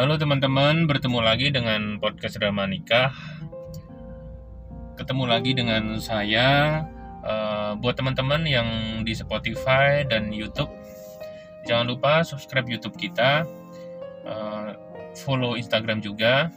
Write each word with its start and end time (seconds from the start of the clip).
Halo 0.00 0.16
teman-teman, 0.16 0.88
bertemu 0.88 1.20
lagi 1.20 1.52
dengan 1.52 2.00
podcast 2.00 2.40
drama 2.40 2.64
nikah. 2.64 3.12
Ketemu 4.96 5.28
lagi 5.28 5.52
dengan 5.52 6.00
saya. 6.00 6.80
Uh, 7.20 7.76
buat 7.76 8.00
teman-teman 8.00 8.48
yang 8.48 8.68
di 9.04 9.12
Spotify 9.12 10.00
dan 10.08 10.32
YouTube, 10.32 10.72
jangan 11.68 11.84
lupa 11.84 12.24
subscribe 12.24 12.64
YouTube 12.64 12.96
kita, 12.96 13.44
uh, 14.24 14.72
follow 15.20 15.52
Instagram 15.60 16.00
juga, 16.00 16.48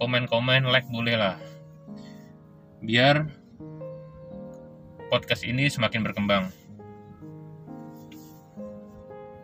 komen-komen, 0.00 0.72
like 0.72 0.88
boleh 0.88 1.20
lah, 1.20 1.36
biar 2.80 3.28
podcast 5.12 5.44
ini 5.44 5.68
semakin 5.68 6.00
berkembang. 6.00 6.48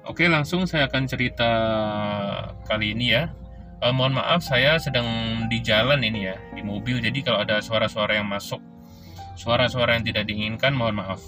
Oke, 0.04 0.28
langsung 0.28 0.68
saya 0.68 0.84
akan 0.84 1.08
cerita 1.08 1.50
kali 2.68 2.92
ini 2.92 3.16
ya. 3.16 3.32
Eh, 3.80 3.88
mohon 3.88 4.20
maaf, 4.20 4.44
saya 4.44 4.76
sedang 4.76 5.08
di 5.48 5.64
jalan 5.64 6.04
ini 6.04 6.28
ya, 6.28 6.36
di 6.52 6.60
mobil. 6.60 7.00
Jadi 7.00 7.24
kalau 7.24 7.40
ada 7.40 7.64
suara-suara 7.64 8.20
yang 8.20 8.28
masuk, 8.28 8.60
suara-suara 9.32 9.96
yang 9.96 10.04
tidak 10.04 10.28
diinginkan, 10.28 10.76
mohon 10.76 11.00
maaf. 11.00 11.24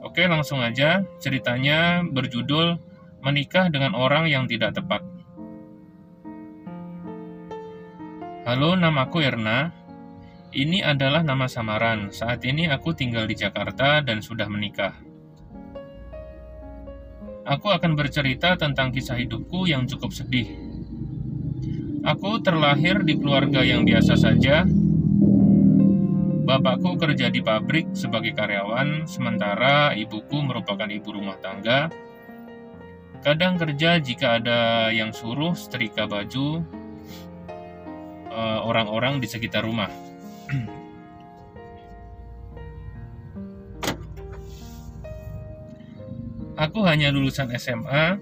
Oke, 0.00 0.24
langsung 0.24 0.64
aja. 0.64 1.04
Ceritanya 1.20 2.00
berjudul 2.00 2.80
Menikah 3.20 3.68
dengan 3.68 3.92
Orang 3.92 4.24
yang 4.28 4.48
Tidak 4.48 4.72
Tepat. 4.76 5.04
Halo, 8.48 8.72
namaku 8.76 9.20
Erna. 9.20 9.68
Ini 10.52 10.80
adalah 10.80 11.20
nama 11.20 11.44
samaran. 11.44 12.08
Saat 12.08 12.40
ini 12.48 12.72
aku 12.72 12.96
tinggal 12.96 13.28
di 13.28 13.36
Jakarta 13.36 14.00
dan 14.00 14.24
sudah 14.24 14.48
menikah. 14.48 15.03
Aku 17.44 17.68
akan 17.68 17.92
bercerita 17.92 18.56
tentang 18.56 18.88
kisah 18.88 19.20
hidupku 19.20 19.68
yang 19.68 19.84
cukup 19.84 20.16
sedih. 20.16 20.48
Aku 22.00 22.40
terlahir 22.40 23.04
di 23.04 23.20
keluarga 23.20 23.60
yang 23.60 23.84
biasa 23.84 24.16
saja. 24.16 24.64
Bapakku 26.44 26.96
kerja 26.96 27.28
di 27.28 27.44
pabrik 27.44 27.92
sebagai 27.92 28.32
karyawan, 28.32 29.04
sementara 29.04 29.92
ibuku 29.92 30.40
merupakan 30.40 30.88
ibu 30.88 31.20
rumah 31.20 31.36
tangga. 31.40 31.92
Kadang 33.20 33.60
kerja 33.60 34.00
jika 34.00 34.40
ada 34.40 34.88
yang 34.88 35.12
suruh 35.12 35.52
setrika 35.52 36.08
baju 36.08 36.64
eh, 38.32 38.60
orang-orang 38.64 39.20
di 39.20 39.28
sekitar 39.28 39.68
rumah. 39.68 39.92
Aku 46.64 46.80
hanya 46.88 47.12
lulusan 47.12 47.52
SMA. 47.60 48.16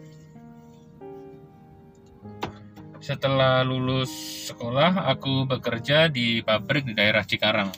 Setelah 2.99 3.63
lulus 3.63 4.11
sekolah, 4.51 5.07
aku 5.15 5.47
bekerja 5.47 6.11
di 6.11 6.43
pabrik 6.43 6.83
di 6.83 6.95
daerah 6.99 7.23
Cikarang. 7.23 7.71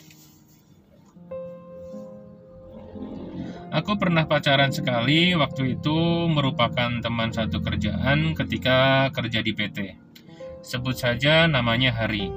Aku 3.76 4.00
pernah 4.00 4.24
pacaran 4.24 4.72
sekali, 4.72 5.36
waktu 5.36 5.76
itu 5.76 6.32
merupakan 6.32 6.96
teman 7.04 7.28
satu 7.28 7.60
kerjaan 7.60 8.32
ketika 8.32 9.12
kerja 9.12 9.44
di 9.44 9.52
PT. 9.52 10.00
Sebut 10.64 10.96
saja 10.96 11.44
namanya 11.44 11.92
Hari. 11.92 12.32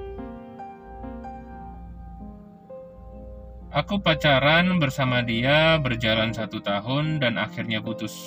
Aku 3.78 4.02
pacaran 4.02 4.82
bersama 4.82 5.22
dia 5.22 5.78
berjalan 5.78 6.34
satu 6.34 6.66
tahun 6.66 7.22
dan 7.22 7.38
akhirnya 7.38 7.78
putus. 7.78 8.18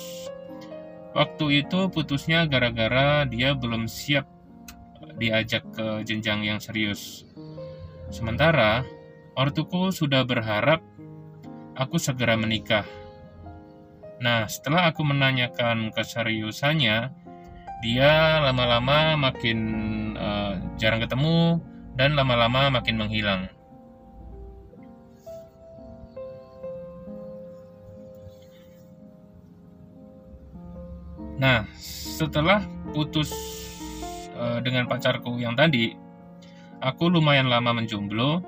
Waktu 1.11 1.67
itu 1.67 1.91
putusnya 1.91 2.47
gara-gara 2.47 3.27
dia 3.27 3.51
belum 3.51 3.83
siap 3.83 4.31
diajak 5.19 5.67
ke 5.75 6.07
jenjang 6.07 6.47
yang 6.47 6.63
serius. 6.63 7.27
Sementara, 8.15 8.87
ortuku 9.35 9.91
sudah 9.91 10.23
berharap 10.23 10.79
aku 11.75 11.99
segera 11.99 12.39
menikah. 12.39 12.87
Nah, 14.23 14.47
setelah 14.47 14.87
aku 14.87 15.03
menanyakan 15.03 15.91
keseriusannya, 15.91 17.11
dia 17.83 18.39
lama-lama 18.39 19.19
makin 19.19 19.59
uh, 20.15 20.55
jarang 20.79 21.03
ketemu 21.03 21.59
dan 21.99 22.15
lama-lama 22.15 22.71
makin 22.71 22.95
menghilang. 22.95 23.51
Nah, 31.41 31.65
setelah 31.81 32.61
putus 32.93 33.33
uh, 34.37 34.61
dengan 34.61 34.85
pacarku 34.85 35.41
yang 35.41 35.57
tadi, 35.57 35.97
aku 36.77 37.09
lumayan 37.09 37.49
lama 37.49 37.73
menjomblo. 37.73 38.45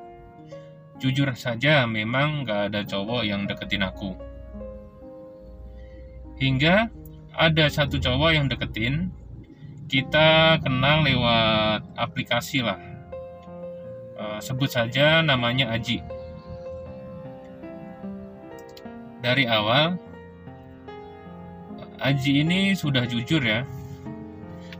Jujur 1.01 1.33
saja, 1.33 1.89
memang 1.89 2.45
gak 2.45 2.69
ada 2.69 2.85
cowok 2.85 3.25
yang 3.25 3.49
deketin 3.49 3.81
aku. 3.81 4.13
Hingga 6.37 6.93
ada 7.33 7.65
satu 7.65 7.97
cowok 7.97 8.29
yang 8.29 8.45
deketin, 8.45 9.09
kita 9.89 10.61
kenal 10.61 11.01
lewat 11.01 11.81
aplikasi 11.97 12.61
lah. 12.61 12.77
Uh, 14.13 14.37
sebut 14.37 14.69
saja 14.69 15.25
namanya 15.25 15.73
Aji. 15.73 15.97
Dari 19.25 19.49
awal, 19.49 19.97
Aji 22.03 22.43
ini 22.43 22.75
sudah 22.75 23.07
jujur 23.07 23.39
ya. 23.39 23.63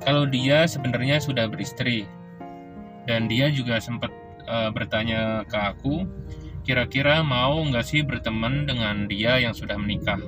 Kalau 0.03 0.27
dia 0.27 0.67
sebenarnya 0.67 1.23
sudah 1.23 1.47
beristri. 1.47 2.03
Dan 3.07 3.31
dia 3.31 3.47
juga 3.47 3.79
sempat 3.79 4.11
uh, 4.43 4.67
bertanya 4.75 5.47
ke 5.47 5.55
aku, 5.55 6.03
kira-kira 6.67 7.23
mau 7.23 7.63
nggak 7.63 7.87
sih 7.87 8.03
berteman 8.03 8.67
dengan 8.67 9.07
dia 9.07 9.39
yang 9.39 9.55
sudah 9.55 9.79
menikah. 9.79 10.19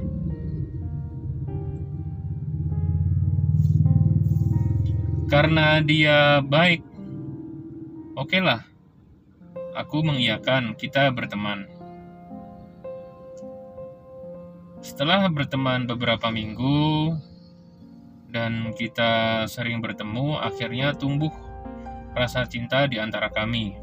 Karena 5.27 5.83
dia 5.83 6.39
baik, 6.39 6.79
oke 8.15 8.31
okay 8.31 8.39
lah. 8.39 8.63
Aku 9.75 9.99
mengiyakan 9.99 10.79
kita 10.79 11.11
berteman. 11.11 11.74
Setelah 14.85 15.25
berteman 15.33 15.89
beberapa 15.89 16.29
minggu 16.29 17.09
dan 18.29 18.69
kita 18.77 19.41
sering 19.49 19.81
bertemu, 19.81 20.37
akhirnya 20.37 20.93
tumbuh 20.93 21.33
rasa 22.13 22.45
cinta 22.45 22.85
di 22.85 23.01
antara 23.01 23.33
kami. 23.33 23.73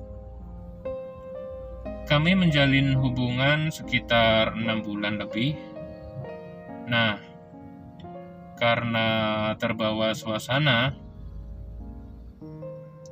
Kami 2.07 2.39
menjalin 2.39 2.95
hubungan 3.03 3.75
sekitar 3.75 4.55
enam 4.55 4.87
bulan 4.87 5.19
lebih. 5.19 5.59
Nah, 6.87 7.19
karena 8.55 9.09
terbawa 9.59 10.15
suasana, 10.15 10.95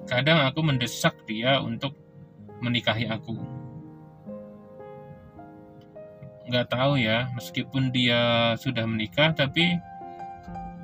kadang 0.06 0.46
aku 0.46 0.62
mendesak 0.62 1.26
dia 1.26 1.58
untuk 1.58 1.98
menikahi 2.62 3.10
aku 3.10 3.59
nggak 6.50 6.74
tahu 6.74 6.98
ya 6.98 7.30
meskipun 7.38 7.94
dia 7.94 8.52
sudah 8.58 8.82
menikah 8.82 9.30
tapi 9.30 9.78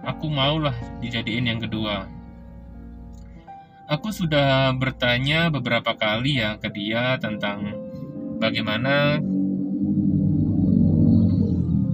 aku 0.07 0.31
maulah 0.31 0.75
dijadiin 1.03 1.51
yang 1.51 1.59
kedua. 1.59 2.07
Aku 3.91 4.15
sudah 4.15 4.71
bertanya 4.79 5.51
beberapa 5.51 5.95
kali 5.99 6.39
ya 6.39 6.55
ke 6.59 6.71
dia 6.71 7.19
tentang 7.19 7.75
bagaimana 8.39 9.19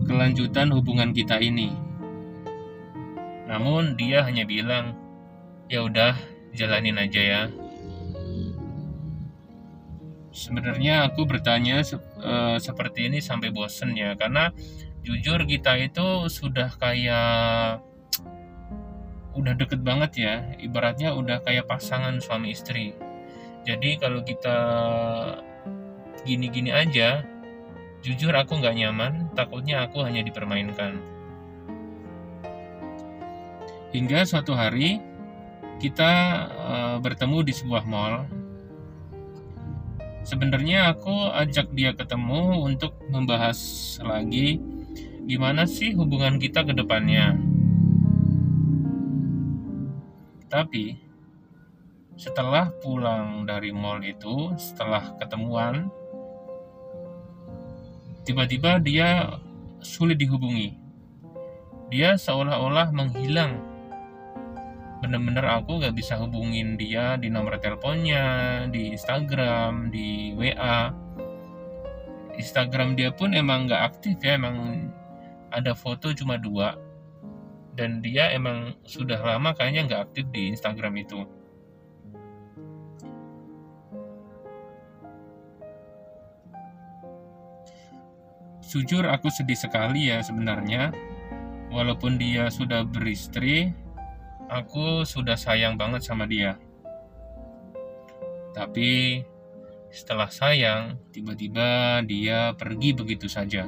kelanjutan 0.04 0.68
hubungan 0.72 1.16
kita 1.16 1.40
ini. 1.40 1.72
Namun 3.48 3.96
dia 3.96 4.24
hanya 4.24 4.44
bilang 4.44 4.96
ya 5.72 5.84
udah 5.84 6.16
jalanin 6.52 7.00
aja 7.00 7.20
ya. 7.20 7.42
Sebenarnya 10.32 11.12
aku 11.12 11.28
bertanya 11.28 11.84
se 12.22 12.28
uh, 12.30 12.58
seperti 12.62 13.10
ini 13.10 13.18
sampai 13.18 13.50
bosen 13.50 13.98
ya. 13.98 14.14
Karena 14.14 14.54
jujur 15.02 15.42
kita 15.42 15.74
itu 15.82 16.30
sudah 16.30 16.70
kayak 16.78 17.82
udah 19.34 19.54
deket 19.58 19.82
banget 19.82 20.12
ya. 20.14 20.34
Ibaratnya 20.62 21.18
udah 21.18 21.42
kayak 21.42 21.66
pasangan 21.66 22.22
suami 22.22 22.54
istri. 22.54 22.94
Jadi 23.66 23.98
kalau 23.98 24.22
kita 24.22 24.58
gini-gini 26.22 26.70
aja 26.70 27.26
jujur 28.06 28.30
aku 28.30 28.62
nggak 28.62 28.78
nyaman. 28.78 29.12
Takutnya 29.34 29.82
aku 29.82 30.06
hanya 30.06 30.22
dipermainkan. 30.22 31.02
Hingga 33.90 34.24
suatu 34.24 34.54
hari 34.54 35.02
kita 35.82 36.12
uh, 36.54 36.96
bertemu 37.02 37.42
di 37.42 37.52
sebuah 37.52 37.84
mall 37.84 38.41
sebenarnya 40.22 40.94
aku 40.94 41.30
ajak 41.34 41.70
dia 41.74 41.94
ketemu 41.94 42.66
untuk 42.66 42.94
membahas 43.10 43.58
lagi 44.02 44.62
gimana 45.26 45.66
sih 45.70 45.94
hubungan 45.94 46.38
kita 46.38 46.66
ke 46.66 46.74
depannya. 46.74 47.38
Tapi 50.52 51.00
setelah 52.18 52.68
pulang 52.84 53.48
dari 53.48 53.72
mall 53.72 54.04
itu, 54.04 54.52
setelah 54.60 55.16
ketemuan, 55.16 55.88
tiba-tiba 58.28 58.76
dia 58.78 59.40
sulit 59.80 60.20
dihubungi. 60.20 60.76
Dia 61.88 62.20
seolah-olah 62.20 62.92
menghilang. 62.92 63.71
Bener-bener 65.02 65.42
aku 65.42 65.82
gak 65.82 65.98
bisa 65.98 66.14
hubungin 66.14 66.78
dia 66.78 67.18
di 67.18 67.26
nomor 67.26 67.58
teleponnya, 67.58 68.64
di 68.70 68.94
Instagram, 68.94 69.90
di 69.90 70.30
WA. 70.38 70.94
Instagram 72.38 72.94
dia 72.94 73.10
pun 73.10 73.34
emang 73.34 73.66
gak 73.66 73.98
aktif 73.98 74.22
ya, 74.22 74.38
emang 74.38 74.86
ada 75.50 75.74
foto 75.74 76.14
cuma 76.14 76.38
dua. 76.38 76.78
Dan 77.74 77.98
dia 77.98 78.30
emang 78.30 78.78
sudah 78.86 79.18
lama 79.18 79.50
kayaknya 79.58 79.90
gak 79.90 80.02
aktif 80.14 80.30
di 80.30 80.54
Instagram 80.54 80.94
itu. 80.94 81.26
Jujur 88.70 89.04
aku 89.10 89.34
sedih 89.34 89.58
sekali 89.58 90.14
ya 90.14 90.22
sebenarnya. 90.22 90.94
Walaupun 91.74 92.22
dia 92.22 92.46
sudah 92.54 92.86
beristri, 92.86 93.74
aku 94.52 95.08
sudah 95.08 95.40
sayang 95.40 95.80
banget 95.80 96.04
sama 96.04 96.28
dia. 96.28 96.60
Tapi 98.52 99.24
setelah 99.88 100.28
sayang, 100.28 101.00
tiba-tiba 101.08 102.00
dia 102.04 102.52
pergi 102.52 102.92
begitu 102.92 103.32
saja. 103.32 103.64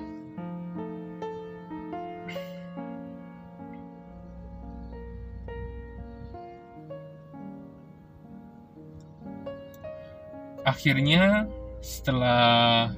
Akhirnya, 10.64 11.48
setelah 11.84 12.92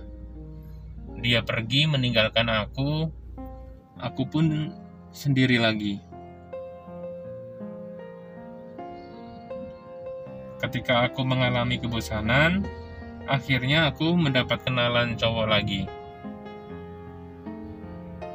dia 1.18 1.42
pergi 1.42 1.86
meninggalkan 1.90 2.46
aku, 2.46 3.10
aku 3.98 4.22
pun 4.26 4.70
sendiri 5.10 5.58
lagi. 5.58 6.05
Ketika 10.76 11.08
aku 11.08 11.24
mengalami 11.24 11.80
kebosanan, 11.80 12.60
akhirnya 13.24 13.88
aku 13.88 14.12
mendapat 14.12 14.60
kenalan 14.60 15.16
cowok 15.16 15.48
lagi. 15.48 15.88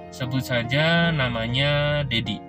Sebut 0.10 0.42
saja 0.42 1.14
namanya 1.14 2.02
Dedi. 2.02 2.42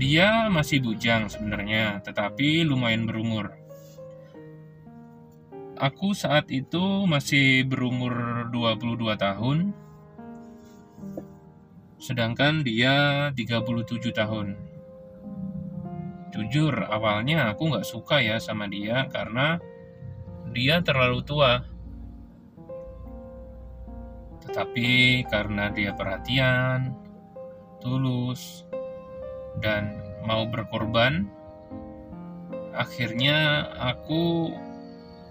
Dia 0.00 0.48
masih 0.48 0.80
bujang 0.80 1.28
sebenarnya, 1.28 2.00
tetapi 2.00 2.64
lumayan 2.64 3.04
berumur. 3.04 3.52
Aku 5.76 6.16
saat 6.16 6.48
itu 6.48 7.04
masih 7.04 7.68
berumur 7.68 8.48
22 8.48 9.20
tahun, 9.20 9.76
sedangkan 12.00 12.64
dia 12.64 13.28
37 13.36 14.16
tahun. 14.16 14.71
Jujur, 16.32 16.72
awalnya 16.88 17.52
aku 17.52 17.68
nggak 17.68 17.84
suka 17.84 18.24
ya 18.24 18.40
sama 18.40 18.64
dia 18.64 19.04
karena 19.12 19.60
dia 20.48 20.80
terlalu 20.80 21.20
tua. 21.20 21.60
Tetapi 24.40 25.22
karena 25.28 25.68
dia 25.68 25.92
perhatian, 25.92 26.96
tulus, 27.84 28.64
dan 29.60 30.00
mau 30.24 30.48
berkorban, 30.48 31.28
akhirnya 32.72 33.68
aku 33.76 34.50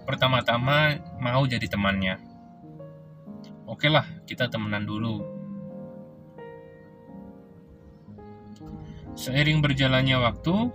pertama-tama 0.06 1.02
mau 1.18 1.42
jadi 1.50 1.66
temannya. 1.66 2.22
Oke 3.66 3.90
lah, 3.90 4.06
kita 4.24 4.46
temenan 4.46 4.86
dulu. 4.86 5.22
Seiring 9.12 9.60
berjalannya 9.60 10.16
waktu, 10.18 10.72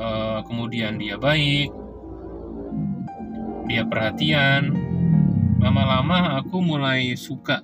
uh, 0.00 0.40
kemudian 0.48 0.96
dia 0.96 1.20
baik, 1.20 1.68
dia 3.68 3.84
perhatian. 3.84 4.72
Lama-lama 5.60 6.40
aku 6.40 6.64
mulai 6.64 7.12
suka 7.20 7.60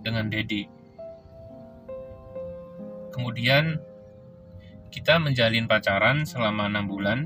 dengan 0.00 0.32
Dedi. 0.32 0.64
Kemudian 3.12 3.76
kita 4.88 5.20
menjalin 5.20 5.68
pacaran 5.68 6.24
selama 6.24 6.72
enam 6.72 6.88
bulan 6.88 7.18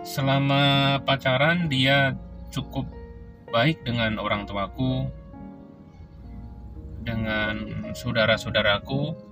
selama 0.00 0.96
pacaran 1.04 1.68
dia 1.68 2.16
cukup 2.50 2.88
baik 3.52 3.84
dengan 3.84 4.16
orang 4.18 4.48
tuaku, 4.48 5.06
dengan 7.04 7.86
saudara-saudaraku. 7.92 9.29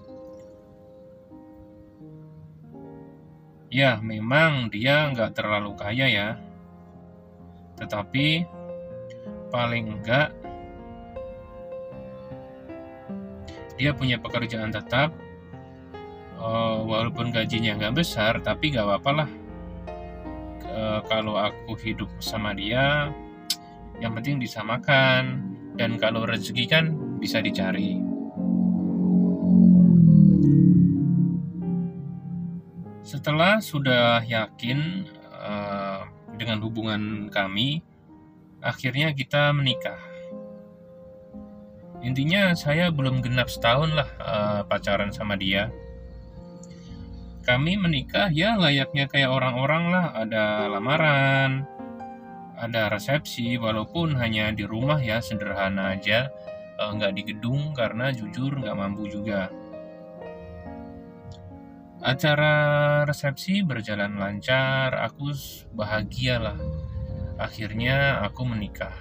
Ya, 3.68 4.00
memang 4.00 4.72
dia 4.72 5.12
nggak 5.12 5.36
terlalu 5.36 5.76
kaya 5.76 6.08
ya, 6.08 6.28
tetapi 7.76 8.48
paling 9.52 9.92
enggak 9.92 10.32
dia 13.76 13.92
punya 13.92 14.16
pekerjaan 14.16 14.72
tetap, 14.72 15.12
uh, 16.40 16.80
walaupun 16.80 17.28
gajinya 17.28 17.76
nggak 17.76 18.00
besar, 18.00 18.40
tapi 18.40 18.72
nggak 18.72 18.88
apa-apa 18.88 19.10
lah. 19.12 19.30
E, 20.68 20.82
kalau 21.10 21.34
aku 21.34 21.74
hidup 21.82 22.06
sama 22.22 22.54
dia 22.54 23.10
yang 23.98 24.14
penting 24.14 24.38
bisa 24.38 24.62
makan 24.62 25.42
dan 25.74 25.98
kalau 25.98 26.22
rezeki 26.22 26.70
kan 26.70 26.94
bisa 27.18 27.42
dicari 27.42 28.07
setelah 33.08 33.56
sudah 33.64 34.20
yakin 34.20 35.08
e, 35.32 35.52
dengan 36.36 36.60
hubungan 36.60 37.32
kami 37.32 37.80
akhirnya 38.60 39.16
kita 39.16 39.48
menikah. 39.56 39.96
Intinya 42.04 42.52
saya 42.52 42.92
belum 42.92 43.24
genap 43.24 43.48
setahun 43.48 43.96
lah 43.96 44.08
e, 44.20 44.34
pacaran 44.68 45.08
sama 45.08 45.40
dia. 45.40 45.72
Kami 47.48 47.80
menikah 47.80 48.28
ya 48.28 48.60
layaknya 48.60 49.08
kayak 49.08 49.32
orang-orang 49.32 49.88
lah. 49.88 50.12
Ada 50.12 50.68
lamaran 50.68 51.64
ada 52.60 52.92
resepsi 52.92 53.56
walaupun 53.56 54.20
hanya 54.20 54.52
di 54.52 54.68
rumah 54.68 55.00
ya 55.00 55.24
sederhana 55.24 55.96
aja. 55.96 56.28
Nggak 56.76 57.12
di 57.16 57.22
gedung 57.24 57.72
karena 57.72 58.12
jujur 58.12 58.52
nggak 58.60 58.76
mampu 58.76 59.08
juga 59.08 59.48
acara 61.98 62.54
resepsi 63.02 63.66
berjalan 63.66 64.18
lancar 64.18 64.94
aku 64.94 65.34
bahagia 65.74 66.38
lah. 66.38 66.58
Akhirnya 67.38 68.22
aku 68.22 68.42
menikah. 68.46 68.94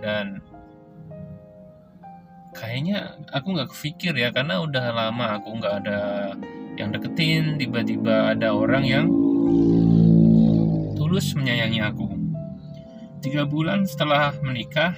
Dan 0.00 0.44
kayaknya 2.52 3.18
aku 3.32 3.46
nggak 3.56 3.70
kepikir 3.72 4.12
ya 4.14 4.28
karena 4.30 4.60
udah 4.60 4.84
lama 4.92 5.40
aku 5.40 5.48
nggak 5.58 5.74
ada 5.84 6.00
yang 6.76 6.92
deketin 6.92 7.56
tiba-tiba 7.56 8.36
ada 8.36 8.52
orang 8.52 8.84
yang 8.84 9.06
tulus 10.96 11.32
menyayangi 11.32 11.80
aku. 11.80 12.06
Tiga 13.24 13.48
bulan 13.48 13.88
setelah 13.88 14.36
menikah 14.44 14.92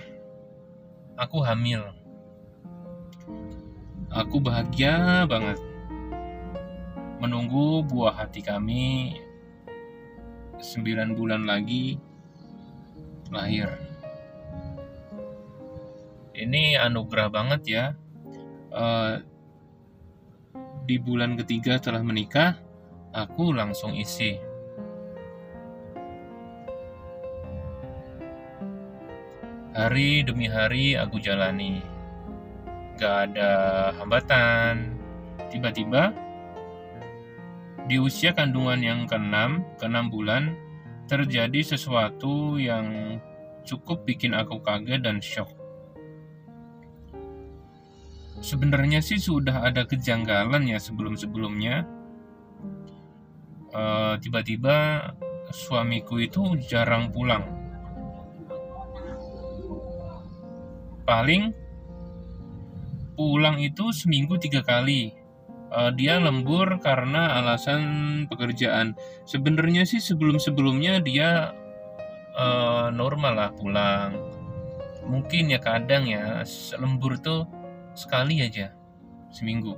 aku 1.14 1.40
hamil 1.46 1.95
aku 4.16 4.40
bahagia 4.40 5.28
banget 5.28 5.60
menunggu 7.20 7.84
buah 7.84 8.24
hati 8.24 8.40
kami 8.40 9.20
sembilan 10.56 11.12
bulan 11.12 11.44
lagi 11.44 12.00
lahir 13.28 13.86
ini 16.36 16.76
anugerah 16.76 17.28
banget 17.32 17.60
ya. 17.64 17.84
Uh, 18.68 19.24
di 20.84 21.00
bulan 21.00 21.34
ketiga 21.40 21.80
setelah 21.80 22.04
menikah, 22.04 22.60
aku 23.16 23.56
langsung 23.56 23.96
isi. 23.96 24.36
Hari 29.72 30.24
demi 30.28 30.48
hari 30.48 30.92
aku 30.96 31.16
jalani. 31.20 31.95
Gak 32.96 33.16
ada 33.32 33.50
hambatan. 34.00 34.96
Tiba-tiba, 35.52 36.10
di 37.86 38.02
usia 38.02 38.34
kandungan 38.34 38.82
yang 38.82 39.00
ke-6, 39.06 39.62
ke-6 39.78 39.96
bulan, 40.10 40.58
terjadi 41.06 41.62
sesuatu 41.62 42.58
yang 42.58 43.18
cukup 43.62 44.02
bikin 44.02 44.34
aku 44.34 44.58
kaget 44.58 45.06
dan 45.06 45.22
shock. 45.22 45.52
Sebenarnya 48.42 49.00
sih 49.00 49.22
sudah 49.22 49.64
ada 49.64 49.86
kejanggalan 49.86 50.66
ya 50.66 50.82
sebelum-sebelumnya. 50.82 51.86
Uh, 53.76 54.14
tiba-tiba 54.18 55.08
suamiku 55.52 56.18
itu 56.18 56.58
jarang 56.66 57.12
pulang. 57.14 57.44
Paling 61.06 61.65
pulang 63.16 63.58
itu 63.58 63.90
seminggu 63.90 64.36
tiga 64.36 64.60
kali. 64.62 65.16
Uh, 65.66 65.90
dia 65.90 66.22
lembur 66.22 66.78
karena 66.78 67.42
alasan 67.42 67.82
pekerjaan. 68.30 68.94
Sebenarnya 69.26 69.82
sih 69.82 69.98
sebelum-sebelumnya 69.98 71.02
dia 71.02 71.50
uh, 72.38 72.88
normal 72.94 73.34
lah 73.34 73.50
pulang. 73.56 74.14
Mungkin 75.10 75.50
ya 75.50 75.58
kadang 75.58 76.06
ya 76.06 76.46
lembur 76.78 77.18
tuh 77.18 77.48
sekali 77.98 78.44
aja 78.44 78.70
seminggu. 79.34 79.74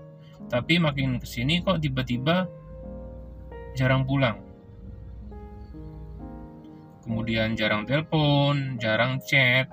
Tapi 0.52 0.76
makin 0.76 1.16
ke 1.22 1.26
sini 1.28 1.64
kok 1.64 1.80
tiba-tiba 1.80 2.44
jarang 3.78 4.04
pulang. 4.04 4.44
Kemudian 7.06 7.56
jarang 7.56 7.88
telepon 7.88 8.76
jarang 8.76 9.16
chat 9.24 9.72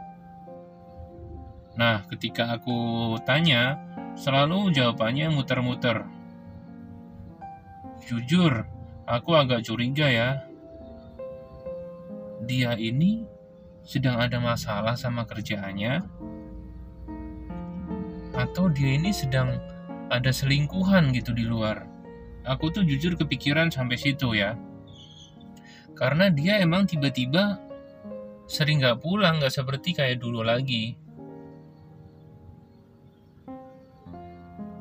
nah 1.75 2.07
ketika 2.07 2.55
aku 2.55 3.15
tanya 3.27 3.79
selalu 4.15 4.71
jawabannya 4.71 5.27
muter-muter 5.31 6.07
jujur 8.07 8.63
aku 9.07 9.31
agak 9.35 9.63
curiga 9.67 10.07
ya 10.07 10.29
dia 12.45 12.75
ini 12.79 13.27
sedang 13.85 14.17
ada 14.17 14.41
masalah 14.41 14.97
sama 14.97 15.27
kerjaannya 15.27 16.01
atau 18.35 18.67
dia 18.67 18.99
ini 18.99 19.15
sedang 19.15 19.55
ada 20.11 20.29
selingkuhan 20.29 21.09
gitu 21.15 21.31
di 21.33 21.47
luar. 21.47 21.87
Aku 22.45 22.69
tuh 22.69 22.85
jujur 22.85 23.17
kepikiran 23.17 23.73
sampai 23.73 23.97
situ 23.97 24.37
ya. 24.37 24.53
Karena 25.97 26.29
dia 26.29 26.61
emang 26.61 26.85
tiba-tiba 26.85 27.57
sering 28.45 28.83
gak 28.83 29.01
pulang, 29.01 29.41
gak 29.41 29.55
seperti 29.55 29.97
kayak 29.97 30.21
dulu 30.21 30.45
lagi. 30.45 30.99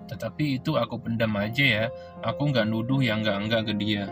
Tetapi 0.05 0.61
itu 0.61 0.77
aku 0.77 1.01
pendam 1.01 1.33
aja 1.41 1.65
ya, 1.65 1.85
aku 2.21 2.53
gak 2.53 2.69
nuduh 2.69 3.01
yang 3.01 3.25
gak-enggak 3.25 3.73
ke 3.73 3.75
dia. 3.77 4.05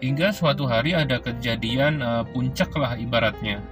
Hingga 0.00 0.32
suatu 0.32 0.64
hari 0.64 0.96
ada 0.96 1.20
kejadian 1.20 2.00
uh, 2.00 2.24
puncak 2.24 2.72
lah 2.76 2.96
ibaratnya. 2.96 3.60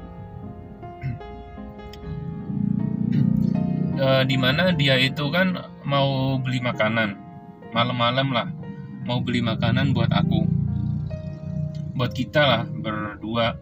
E, 3.98 4.22
di 4.30 4.38
mana 4.38 4.70
dia 4.70 4.94
itu 4.94 5.26
kan 5.34 5.58
mau 5.82 6.38
beli 6.38 6.62
makanan. 6.62 7.18
Malam-malam 7.74 8.30
lah 8.30 8.46
mau 9.02 9.18
beli 9.18 9.42
makanan 9.42 9.90
buat 9.90 10.06
aku. 10.14 10.46
Buat 11.98 12.14
kita 12.14 12.46
lah 12.46 12.62
berdua. 12.62 13.58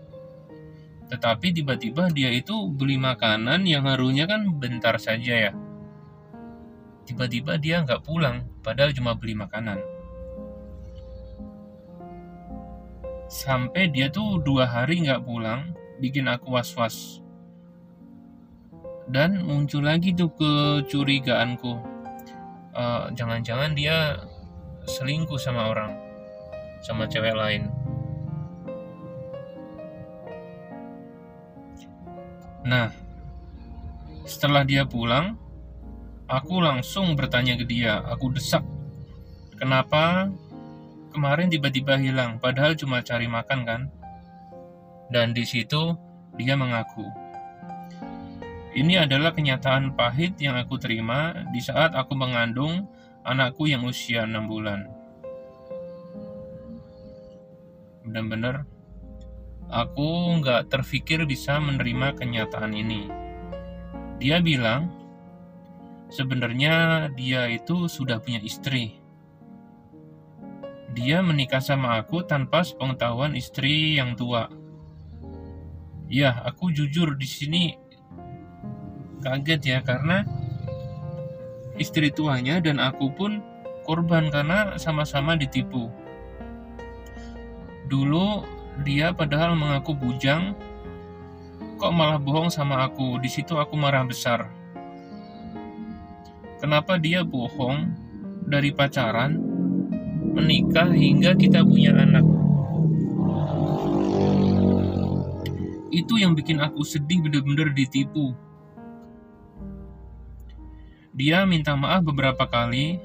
Tetapi 1.09 1.57
tiba-tiba 1.57 2.13
dia 2.13 2.29
itu 2.37 2.69
beli 2.69 3.01
makanan 3.01 3.65
yang 3.65 3.89
harusnya 3.89 4.29
kan 4.29 4.45
bentar 4.61 5.01
saja 5.01 5.49
ya 5.49 5.53
tiba-tiba 7.07 7.57
dia 7.57 7.87
nggak 7.87 8.03
pulang 8.03 8.45
padahal 8.67 8.91
cuma 8.91 9.15
beli 9.15 9.39
makanan. 9.39 9.79
Sampai 13.31 13.91
dia 13.95 14.11
tuh 14.11 14.43
dua 14.43 14.67
hari 14.67 15.07
nggak 15.07 15.23
pulang 15.23 15.75
bikin 16.03 16.27
aku 16.27 16.53
was-was. 16.53 17.23
Dan 19.07 19.47
muncul 19.47 19.87
lagi 19.87 20.11
tuh 20.11 20.35
kecurigaanku. 20.35 21.79
Jangan 22.77 23.15
jangan-jangan 23.17 23.73
dia 23.73 24.21
selingkuh 24.85 25.41
sama 25.41 25.71
orang 25.73 25.97
sama 26.85 27.09
cewek 27.09 27.33
lain. 27.35 27.71
Nah 32.67 32.91
setelah 34.27 34.67
dia 34.67 34.83
pulang 34.83 35.39
aku 36.27 36.63
langsung 36.63 37.15
bertanya 37.15 37.55
ke 37.59 37.65
dia. 37.67 38.03
Aku 38.11 38.31
desak. 38.35 38.63
Kenapa 39.57 40.29
kemarin 41.15 41.49
tiba-tiba 41.49 41.97
hilang? 41.97 42.43
Padahal 42.43 42.77
cuma 42.77 43.01
cari 43.01 43.31
makan 43.31 43.61
kan? 43.65 43.83
Dan 45.09 45.33
di 45.33 45.47
situ 45.47 45.95
dia 46.37 46.59
mengaku. 46.59 47.07
Ini 48.77 49.09
adalah 49.09 49.33
kenyataan 49.33 49.97
pahit 49.97 50.37
yang 50.37 50.61
aku 50.61 50.77
terima 50.77 51.33
di 51.49 51.65
saat 51.65 51.97
aku 51.97 52.13
mengandung 52.13 52.85
anakku 53.25 53.65
yang 53.65 53.89
usia 53.89 54.29
6 54.29 54.37
bulan. 54.45 54.85
Benar-benar, 58.05 58.69
aku 59.73 60.39
nggak 60.39 60.69
terfikir 60.69 61.25
bisa 61.25 61.57
menerima 61.57 62.21
kenyataan 62.21 62.77
ini. 62.77 63.09
Dia 64.21 64.45
bilang, 64.45 64.93
sebenarnya 66.11 67.09
dia 67.15 67.51
itu 67.51 67.91
sudah 67.91 68.23
punya 68.23 68.39
istri. 68.43 69.03
Dia 70.97 71.21
menikah 71.21 71.61
sama 71.61 72.01
aku 72.01 72.25
tanpa 72.25 72.65
sepengetahuan 72.65 73.37
istri 73.37 74.01
yang 74.01 74.17
tua. 74.17 74.49
Ya, 76.07 76.41
aku 76.47 76.71
jujur 76.71 77.19
di 77.19 77.29
sini 77.29 77.65
kaget 79.27 79.61
ya 79.67 79.79
karena 79.83 80.23
istri 81.83 82.15
tuanya 82.15 82.63
dan 82.63 82.79
aku 82.79 83.11
pun 83.11 83.43
korban 83.83 84.31
karena 84.31 84.79
sama-sama 84.79 85.35
ditipu. 85.35 85.91
Dulu 87.91 88.43
dia 88.83 89.15
padahal 89.15 89.55
mengaku 89.59 89.95
bujang, 89.95 90.55
kok 91.79 91.95
malah 91.95 92.19
bohong 92.19 92.51
sama 92.51 92.87
aku. 92.87 93.19
Di 93.23 93.31
situ 93.31 93.59
aku 93.59 93.79
marah 93.79 94.03
besar. 94.07 94.51
Kenapa 96.57 96.97
dia 96.97 97.21
bohong 97.21 97.93
dari 98.49 98.73
pacaran, 98.73 99.37
menikah 100.33 100.89
hingga 100.89 101.37
kita 101.37 101.61
punya 101.61 101.93
anak? 101.93 102.25
Itu 105.93 106.17
yang 106.17 106.33
bikin 106.33 106.61
aku 106.61 106.81
sedih 106.81 107.25
bener-bener 107.29 107.73
ditipu. 107.77 108.33
Dia 111.17 111.49
minta 111.49 111.73
maaf 111.77 112.05
beberapa 112.05 112.45
kali, 112.45 113.01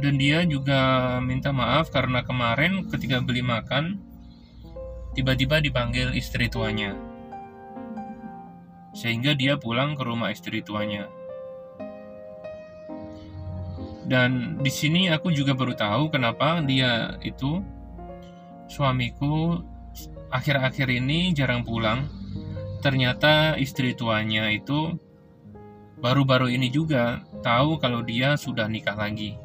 dan 0.00 0.20
dia 0.20 0.44
juga 0.44 1.16
minta 1.20 1.48
maaf 1.52 1.88
karena 1.88 2.20
kemarin 2.24 2.88
ketika 2.92 3.20
beli 3.20 3.40
makan, 3.44 4.00
tiba-tiba 5.12 5.60
dipanggil 5.60 6.12
istri 6.12 6.48
tuanya, 6.48 6.96
sehingga 8.94 9.34
dia 9.34 9.58
pulang 9.58 9.98
ke 9.98 10.02
rumah 10.06 10.30
istri 10.30 10.62
tuanya. 10.62 11.10
Dan 14.04 14.60
di 14.60 14.70
sini 14.70 15.10
aku 15.10 15.34
juga 15.34 15.52
baru 15.52 15.74
tahu 15.74 16.12
kenapa 16.14 16.62
dia 16.62 17.18
itu 17.24 17.60
suamiku 18.70 19.60
akhir-akhir 20.30 20.88
ini 20.88 21.32
jarang 21.36 21.64
pulang 21.64 22.04
ternyata 22.84 23.56
istri 23.56 23.96
tuanya 23.96 24.52
itu 24.52 24.92
baru-baru 26.04 26.52
ini 26.52 26.68
juga 26.68 27.24
tahu 27.40 27.80
kalau 27.80 28.04
dia 28.04 28.36
sudah 28.36 28.68
nikah 28.68 28.92
lagi. 28.92 29.40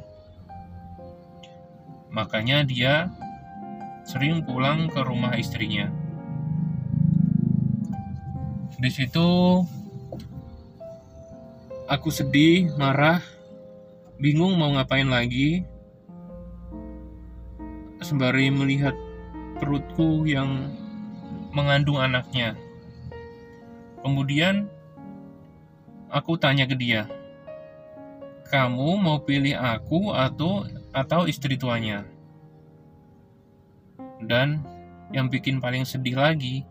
Makanya 2.11 2.67
dia 2.67 3.07
sering 4.03 4.43
pulang 4.43 4.91
ke 4.91 4.99
rumah 4.99 5.39
istrinya. 5.39 5.87
Di 8.79 8.87
situ 8.87 9.59
aku 11.83 12.07
sedih, 12.07 12.71
marah, 12.79 13.19
bingung 14.15 14.55
mau 14.55 14.71
ngapain 14.71 15.03
lagi. 15.03 15.67
Sembari 17.99 18.47
melihat 18.47 18.95
perutku 19.59 20.23
yang 20.23 20.71
mengandung 21.51 21.99
anaknya. 21.99 22.55
Kemudian 23.99 24.71
aku 26.07 26.39
tanya 26.39 26.63
ke 26.63 26.79
dia, 26.79 27.03
"Kamu 28.47 28.95
mau 28.95 29.19
pilih 29.19 29.59
aku 29.59 30.15
atau 30.15 30.63
atau 30.95 31.27
istri 31.27 31.59
tuanya?" 31.59 32.07
Dan 34.23 34.63
yang 35.11 35.27
bikin 35.27 35.59
paling 35.59 35.83
sedih 35.83 36.15
lagi, 36.15 36.63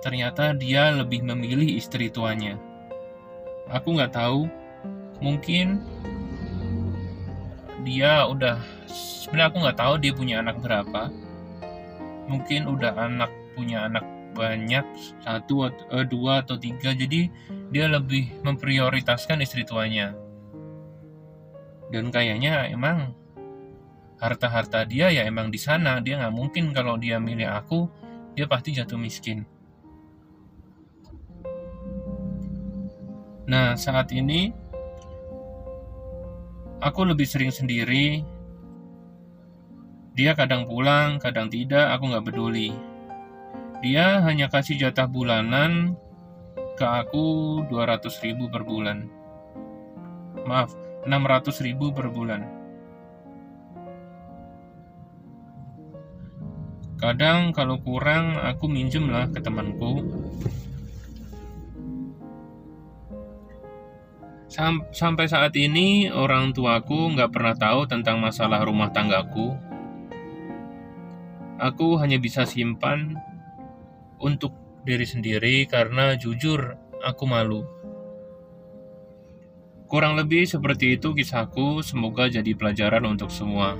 ternyata 0.00 0.54
dia 0.54 0.94
lebih 0.94 1.26
memilih 1.26 1.78
istri 1.78 2.08
tuanya. 2.08 2.56
Aku 3.68 3.98
nggak 3.98 4.14
tahu, 4.16 4.48
mungkin 5.20 5.82
dia 7.84 8.24
udah 8.26 8.58
sebenarnya 8.88 9.48
aku 9.52 9.58
nggak 9.64 9.78
tahu 9.78 9.94
dia 10.00 10.12
punya 10.14 10.36
anak 10.40 10.56
berapa. 10.62 11.12
Mungkin 12.28 12.68
udah 12.68 12.92
anak 12.96 13.30
punya 13.56 13.88
anak 13.88 14.04
banyak 14.36 14.84
satu 15.24 15.68
atau 15.68 15.84
eh, 16.00 16.06
dua 16.06 16.44
atau 16.44 16.56
tiga. 16.56 16.94
Jadi 16.94 17.28
dia 17.68 17.90
lebih 17.90 18.40
memprioritaskan 18.44 19.42
istri 19.44 19.66
tuanya. 19.66 20.14
Dan 21.88 22.12
kayaknya 22.12 22.68
emang 22.68 23.16
harta-harta 24.20 24.84
dia 24.84 25.08
ya 25.12 25.24
emang 25.24 25.48
di 25.52 25.60
sana. 25.60 26.00
Dia 26.00 26.20
nggak 26.20 26.34
mungkin 26.36 26.72
kalau 26.72 27.00
dia 27.00 27.16
milih 27.20 27.48
aku 27.48 27.88
dia 28.36 28.46
pasti 28.46 28.70
jatuh 28.76 29.00
miskin 29.00 29.57
nah 33.48 33.72
saat 33.74 34.12
ini 34.12 34.52
aku 36.78 37.00
lebih 37.06 37.26
sering 37.26 37.50
sendiri. 37.50 38.22
Dia 40.18 40.34
kadang 40.34 40.66
pulang 40.66 41.22
kadang 41.22 41.46
tidak 41.46 41.94
aku 41.94 42.10
nggak 42.10 42.26
peduli. 42.26 42.74
Dia 43.78 44.18
hanya 44.26 44.50
kasih 44.50 44.74
jatah 44.74 45.06
bulanan 45.06 45.94
ke 46.74 46.82
aku 46.82 47.62
200 47.70 48.10
ribu 48.26 48.50
per 48.50 48.66
bulan. 48.66 49.06
Maaf 50.42 50.74
600 51.06 51.66
ribu 51.66 51.94
per 51.94 52.10
bulan. 52.10 52.42
Kadang 56.98 57.54
kalau 57.54 57.78
kurang 57.78 58.34
aku 58.42 58.66
minjem 58.66 59.06
lah 59.06 59.30
ke 59.30 59.38
temanku. 59.38 60.02
Sam 64.48 64.88
sampai 64.96 65.28
saat 65.28 65.52
ini 65.60 66.08
orang 66.08 66.56
tuaku 66.56 67.12
nggak 67.12 67.36
pernah 67.36 67.52
tahu 67.52 67.84
tentang 67.84 68.16
masalah 68.16 68.64
rumah 68.64 68.88
tanggaku. 68.88 69.52
Aku 71.60 72.00
hanya 72.00 72.16
bisa 72.16 72.48
simpan 72.48 73.12
untuk 74.16 74.56
diri 74.88 75.04
sendiri 75.04 75.68
karena 75.68 76.16
jujur 76.16 76.80
aku 77.04 77.28
malu. 77.28 77.68
Kurang 79.84 80.16
lebih 80.16 80.48
seperti 80.48 80.96
itu 80.96 81.12
kisahku, 81.12 81.84
semoga 81.84 82.28
jadi 82.32 82.52
pelajaran 82.56 83.04
untuk 83.04 83.28
semua. 83.28 83.76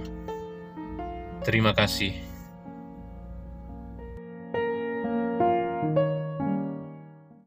Terima 1.45 1.73
kasih. 1.73 2.28